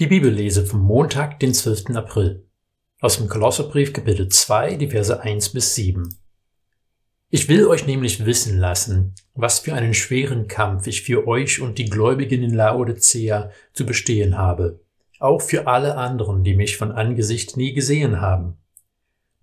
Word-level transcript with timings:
Die 0.00 0.06
Bibellese 0.06 0.64
vom 0.64 0.80
Montag, 0.80 1.40
den 1.40 1.52
12. 1.52 1.94
April. 1.94 2.46
Aus 3.02 3.18
dem 3.18 3.28
Kolosserbrief 3.28 3.92
Kapitel 3.92 4.30
2, 4.30 4.76
die 4.76 4.88
Verse 4.88 5.20
1 5.20 5.50
bis 5.50 5.74
7. 5.74 6.18
Ich 7.28 7.50
will 7.50 7.66
euch 7.66 7.86
nämlich 7.86 8.24
wissen 8.24 8.56
lassen, 8.56 9.14
was 9.34 9.58
für 9.58 9.74
einen 9.74 9.92
schweren 9.92 10.48
Kampf 10.48 10.86
ich 10.86 11.02
für 11.02 11.28
euch 11.28 11.60
und 11.60 11.76
die 11.76 11.90
Gläubigen 11.90 12.42
in 12.42 12.54
Laodicea 12.54 13.50
zu 13.74 13.84
bestehen 13.84 14.38
habe, 14.38 14.80
auch 15.18 15.42
für 15.42 15.66
alle 15.66 15.96
anderen, 15.98 16.44
die 16.44 16.54
mich 16.54 16.78
von 16.78 16.92
Angesicht 16.92 17.58
nie 17.58 17.74
gesehen 17.74 18.22
haben. 18.22 18.56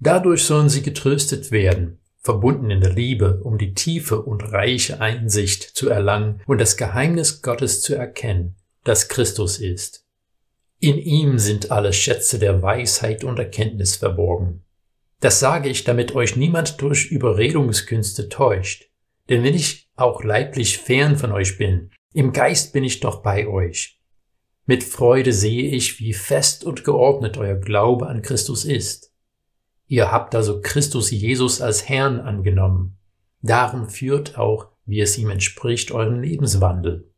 Dadurch 0.00 0.44
sollen 0.44 0.70
sie 0.70 0.80
getröstet 0.80 1.50
werden, 1.50 1.98
verbunden 2.22 2.70
in 2.70 2.80
der 2.80 2.94
Liebe, 2.94 3.42
um 3.42 3.58
die 3.58 3.74
tiefe 3.74 4.22
und 4.22 4.40
reiche 4.40 5.02
Einsicht 5.02 5.64
zu 5.76 5.90
erlangen 5.90 6.40
und 6.46 6.62
das 6.62 6.78
Geheimnis 6.78 7.42
Gottes 7.42 7.82
zu 7.82 7.94
erkennen, 7.94 8.56
das 8.84 9.10
Christus 9.10 9.58
ist. 9.58 10.05
In 10.78 10.98
ihm 10.98 11.38
sind 11.38 11.70
alle 11.70 11.92
Schätze 11.92 12.38
der 12.38 12.62
Weisheit 12.62 13.24
und 13.24 13.38
Erkenntnis 13.38 13.96
verborgen. 13.96 14.62
Das 15.20 15.40
sage 15.40 15.70
ich, 15.70 15.84
damit 15.84 16.14
euch 16.14 16.36
niemand 16.36 16.80
durch 16.82 17.06
Überredungskünste 17.06 18.28
täuscht. 18.28 18.90
Denn 19.28 19.42
wenn 19.42 19.54
ich 19.54 19.88
auch 19.96 20.22
leiblich 20.22 20.78
fern 20.78 21.16
von 21.16 21.32
euch 21.32 21.56
bin, 21.56 21.90
im 22.12 22.32
Geist 22.32 22.72
bin 22.72 22.84
ich 22.84 23.00
doch 23.00 23.22
bei 23.22 23.46
euch. 23.48 24.00
Mit 24.66 24.84
Freude 24.84 25.32
sehe 25.32 25.70
ich, 25.70 26.00
wie 26.00 26.12
fest 26.12 26.64
und 26.64 26.84
geordnet 26.84 27.38
euer 27.38 27.56
Glaube 27.56 28.08
an 28.08 28.20
Christus 28.20 28.64
ist. 28.64 29.12
Ihr 29.86 30.10
habt 30.12 30.34
also 30.34 30.60
Christus 30.60 31.10
Jesus 31.10 31.60
als 31.60 31.88
Herrn 31.88 32.20
angenommen. 32.20 32.98
Darum 33.42 33.88
führt 33.88 34.36
auch, 34.36 34.68
wie 34.84 35.00
es 35.00 35.16
ihm 35.18 35.30
entspricht, 35.30 35.92
euren 35.92 36.22
Lebenswandel. 36.22 37.10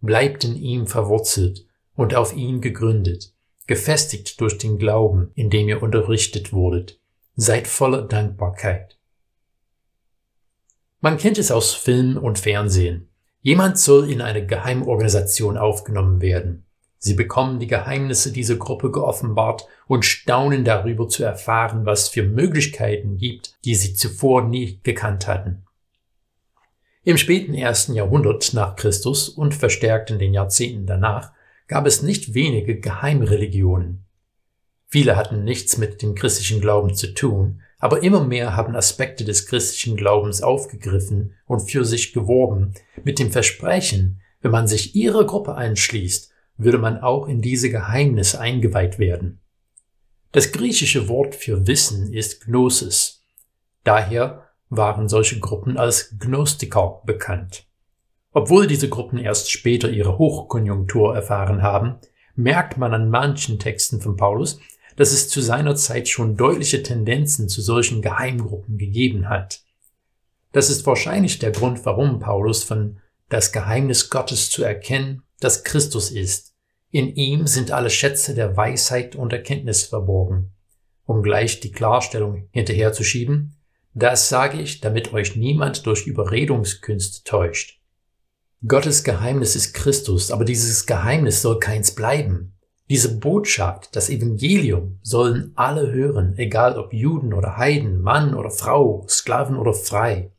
Bleibt 0.00 0.44
in 0.44 0.56
ihm 0.56 0.86
verwurzelt 0.86 1.66
und 2.00 2.14
auf 2.14 2.34
ihn 2.34 2.62
gegründet, 2.62 3.34
gefestigt 3.66 4.40
durch 4.40 4.56
den 4.56 4.78
Glauben, 4.78 5.32
in 5.34 5.50
dem 5.50 5.68
ihr 5.68 5.82
unterrichtet 5.82 6.50
wurdet, 6.50 6.98
Seid 7.36 7.68
voller 7.68 8.02
Dankbarkeit. 8.02 8.98
Man 11.00 11.18
kennt 11.18 11.36
es 11.36 11.50
aus 11.50 11.74
Film 11.74 12.16
und 12.16 12.38
Fernsehen. 12.38 13.10
Jemand 13.42 13.78
soll 13.78 14.10
in 14.10 14.22
eine 14.22 14.46
Geheimorganisation 14.46 15.58
aufgenommen 15.58 16.22
werden. 16.22 16.64
Sie 16.96 17.12
bekommen 17.12 17.60
die 17.60 17.66
Geheimnisse 17.66 18.32
dieser 18.32 18.56
Gruppe 18.56 18.90
geoffenbart 18.90 19.66
und 19.86 20.06
staunen 20.06 20.64
darüber 20.64 21.06
zu 21.06 21.22
erfahren, 21.22 21.84
was 21.84 22.08
für 22.08 22.22
Möglichkeiten 22.22 23.18
gibt, 23.18 23.56
die 23.66 23.74
sie 23.74 23.92
zuvor 23.92 24.42
nie 24.42 24.80
gekannt 24.82 25.26
hatten. 25.26 25.64
Im 27.02 27.18
späten 27.18 27.52
ersten 27.52 27.94
Jahrhundert 27.94 28.54
nach 28.54 28.76
Christus 28.76 29.28
und 29.28 29.54
verstärkt 29.54 30.10
in 30.10 30.18
den 30.18 30.32
Jahrzehnten 30.32 30.86
danach 30.86 31.32
gab 31.70 31.86
es 31.86 32.02
nicht 32.02 32.34
wenige 32.34 32.80
Geheimreligionen. 32.80 34.04
Viele 34.88 35.14
hatten 35.14 35.44
nichts 35.44 35.78
mit 35.78 36.02
dem 36.02 36.16
christlichen 36.16 36.60
Glauben 36.60 36.96
zu 36.96 37.14
tun, 37.14 37.62
aber 37.78 38.02
immer 38.02 38.24
mehr 38.24 38.56
haben 38.56 38.74
Aspekte 38.74 39.24
des 39.24 39.46
christlichen 39.46 39.96
Glaubens 39.96 40.42
aufgegriffen 40.42 41.34
und 41.46 41.70
für 41.70 41.84
sich 41.84 42.12
geworben, 42.12 42.74
mit 43.04 43.20
dem 43.20 43.30
Versprechen, 43.30 44.20
wenn 44.40 44.50
man 44.50 44.66
sich 44.66 44.96
ihrer 44.96 45.24
Gruppe 45.24 45.54
einschließt, 45.54 46.32
würde 46.56 46.78
man 46.78 46.98
auch 46.98 47.28
in 47.28 47.40
diese 47.40 47.70
Geheimnisse 47.70 48.40
eingeweiht 48.40 48.98
werden. 48.98 49.38
Das 50.32 50.50
griechische 50.50 51.08
Wort 51.08 51.36
für 51.36 51.68
Wissen 51.68 52.12
ist 52.12 52.46
Gnosis. 52.46 53.22
Daher 53.84 54.48
waren 54.70 55.08
solche 55.08 55.38
Gruppen 55.38 55.78
als 55.78 56.18
Gnostiker 56.18 57.00
bekannt. 57.06 57.69
Obwohl 58.32 58.66
diese 58.66 58.88
Gruppen 58.88 59.18
erst 59.18 59.50
später 59.50 59.90
ihre 59.90 60.18
Hochkonjunktur 60.18 61.14
erfahren 61.14 61.62
haben, 61.62 61.96
merkt 62.36 62.78
man 62.78 62.94
an 62.94 63.10
manchen 63.10 63.58
Texten 63.58 64.00
von 64.00 64.16
Paulus, 64.16 64.60
dass 64.96 65.12
es 65.12 65.28
zu 65.28 65.40
seiner 65.40 65.74
Zeit 65.76 66.08
schon 66.08 66.36
deutliche 66.36 66.82
Tendenzen 66.82 67.48
zu 67.48 67.60
solchen 67.60 68.02
Geheimgruppen 68.02 68.78
gegeben 68.78 69.28
hat. 69.28 69.62
Das 70.52 70.70
ist 70.70 70.86
wahrscheinlich 70.86 71.38
der 71.38 71.52
Grund, 71.52 71.84
warum 71.84 72.18
Paulus 72.20 72.64
von 72.64 72.98
das 73.28 73.52
Geheimnis 73.52 74.10
Gottes 74.10 74.50
zu 74.50 74.64
erkennen, 74.64 75.22
das 75.40 75.64
Christus 75.64 76.10
ist. 76.10 76.54
In 76.90 77.14
ihm 77.14 77.46
sind 77.46 77.70
alle 77.70 77.90
Schätze 77.90 78.34
der 78.34 78.56
Weisheit 78.56 79.14
und 79.14 79.32
Erkenntnis 79.32 79.84
verborgen. 79.84 80.50
Um 81.06 81.22
gleich 81.22 81.60
die 81.60 81.70
Klarstellung 81.70 82.48
hinterherzuschieben, 82.50 83.56
das 83.94 84.28
sage 84.28 84.60
ich, 84.60 84.80
damit 84.80 85.12
euch 85.12 85.36
niemand 85.36 85.86
durch 85.86 86.06
Überredungskünste 86.06 87.24
täuscht. 87.24 87.79
Gottes 88.66 89.04
Geheimnis 89.04 89.56
ist 89.56 89.72
Christus, 89.72 90.30
aber 90.30 90.44
dieses 90.44 90.84
Geheimnis 90.84 91.40
soll 91.40 91.58
keins 91.58 91.94
bleiben. 91.94 92.52
Diese 92.90 93.16
Botschaft, 93.16 93.96
das 93.96 94.10
Evangelium, 94.10 94.98
sollen 95.00 95.52
alle 95.54 95.90
hören, 95.90 96.34
egal 96.36 96.78
ob 96.78 96.92
Juden 96.92 97.32
oder 97.32 97.56
Heiden, 97.56 98.02
Mann 98.02 98.34
oder 98.34 98.50
Frau, 98.50 99.06
Sklaven 99.08 99.56
oder 99.56 99.72
frei. 99.72 100.32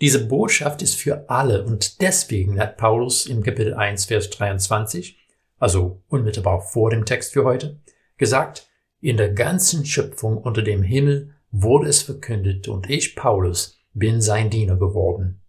Diese 0.00 0.26
Botschaft 0.26 0.80
ist 0.80 0.94
für 0.94 1.28
alle 1.28 1.64
und 1.64 2.00
deswegen 2.00 2.58
hat 2.58 2.78
Paulus 2.78 3.26
im 3.26 3.42
Kapitel 3.42 3.74
1, 3.74 4.06
Vers 4.06 4.30
23, 4.30 5.18
also 5.58 6.02
unmittelbar 6.08 6.62
vor 6.62 6.88
dem 6.88 7.04
Text 7.04 7.34
für 7.34 7.44
heute, 7.44 7.78
gesagt, 8.16 8.70
in 9.02 9.18
der 9.18 9.34
ganzen 9.34 9.84
Schöpfung 9.84 10.38
unter 10.38 10.62
dem 10.62 10.82
Himmel 10.82 11.34
wurde 11.50 11.90
es 11.90 12.00
verkündet 12.00 12.68
und 12.68 12.88
ich, 12.88 13.16
Paulus, 13.16 13.78
bin 13.92 14.22
sein 14.22 14.48
Diener 14.48 14.76
geworden. 14.76 15.42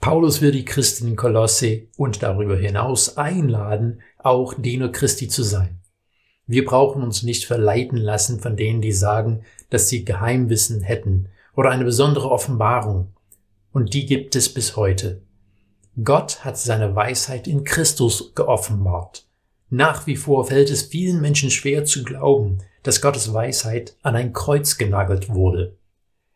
Paulus 0.00 0.40
will 0.40 0.50
die 0.50 0.64
Christen 0.64 1.08
in 1.08 1.16
Kolosse 1.16 1.82
und 1.98 2.22
darüber 2.22 2.56
hinaus 2.56 3.18
einladen, 3.18 4.00
auch 4.16 4.54
Diener 4.54 4.88
Christi 4.88 5.28
zu 5.28 5.42
sein. 5.42 5.80
Wir 6.46 6.64
brauchen 6.64 7.02
uns 7.02 7.22
nicht 7.22 7.44
verleiten 7.44 7.98
lassen 7.98 8.40
von 8.40 8.56
denen, 8.56 8.80
die 8.80 8.92
sagen, 8.92 9.42
dass 9.68 9.88
sie 9.88 10.06
Geheimwissen 10.06 10.80
hätten 10.80 11.28
oder 11.54 11.70
eine 11.70 11.84
besondere 11.84 12.30
Offenbarung. 12.30 13.12
Und 13.72 13.92
die 13.92 14.06
gibt 14.06 14.34
es 14.36 14.52
bis 14.52 14.74
heute. 14.74 15.20
Gott 16.02 16.44
hat 16.46 16.56
seine 16.56 16.96
Weisheit 16.96 17.46
in 17.46 17.64
Christus 17.64 18.34
geoffenbart. 18.34 19.26
Nach 19.68 20.06
wie 20.06 20.16
vor 20.16 20.46
fällt 20.46 20.70
es 20.70 20.82
vielen 20.82 21.20
Menschen 21.20 21.50
schwer 21.50 21.84
zu 21.84 22.04
glauben, 22.04 22.58
dass 22.82 23.02
Gottes 23.02 23.34
Weisheit 23.34 23.96
an 24.02 24.16
ein 24.16 24.32
Kreuz 24.32 24.78
genagelt 24.78 25.28
wurde. 25.28 25.76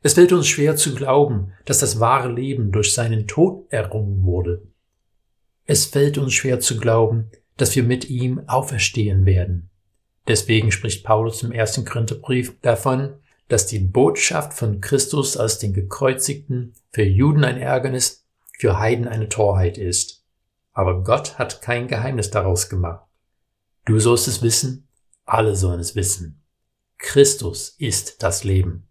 Es 0.04 0.12
fällt 0.12 0.32
uns 0.34 0.46
schwer 0.46 0.76
zu 0.76 0.94
glauben, 0.94 1.54
dass 1.64 1.78
das 1.78 1.98
wahre 1.98 2.30
Leben 2.30 2.72
durch 2.72 2.92
seinen 2.92 3.26
Tod 3.26 3.64
errungen 3.72 4.22
wurde. 4.22 4.60
Es 5.64 5.86
fällt 5.86 6.18
uns 6.18 6.34
schwer 6.34 6.60
zu 6.60 6.76
glauben, 6.76 7.30
dass 7.56 7.74
wir 7.74 7.84
mit 7.84 8.10
ihm 8.10 8.46
auferstehen 8.46 9.24
werden. 9.24 9.70
Deswegen 10.28 10.70
spricht 10.72 11.06
Paulus 11.06 11.42
im 11.42 11.52
ersten 11.52 11.86
Korintherbrief 11.86 12.60
davon, 12.60 13.14
dass 13.48 13.66
die 13.66 13.78
Botschaft 13.78 14.52
von 14.52 14.82
Christus 14.82 15.38
als 15.38 15.58
den 15.58 15.72
Gekreuzigten 15.72 16.74
für 16.92 17.04
Juden 17.04 17.42
ein 17.42 17.56
Ärgernis, 17.56 18.26
für 18.58 18.78
Heiden 18.78 19.08
eine 19.08 19.30
Torheit 19.30 19.78
ist. 19.78 20.22
Aber 20.74 21.02
Gott 21.02 21.38
hat 21.38 21.62
kein 21.62 21.88
Geheimnis 21.88 22.28
daraus 22.28 22.68
gemacht. 22.68 23.06
Du 23.86 23.98
sollst 23.98 24.28
es 24.28 24.42
wissen, 24.42 24.86
alle 25.24 25.56
sollen 25.56 25.80
es 25.80 25.96
wissen. 25.96 26.42
Christus 26.98 27.74
ist 27.78 28.22
das 28.22 28.44
Leben. 28.44 28.86